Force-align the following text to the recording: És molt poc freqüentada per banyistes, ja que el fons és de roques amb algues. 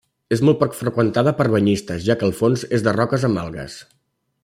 És 0.35 0.39
molt 0.47 0.57
poc 0.63 0.77
freqüentada 0.77 1.33
per 1.41 1.47
banyistes, 1.55 2.01
ja 2.09 2.17
que 2.21 2.29
el 2.31 2.35
fons 2.41 2.67
és 2.79 2.87
de 2.89 2.95
roques 3.01 3.29
amb 3.31 3.43
algues. 3.47 3.79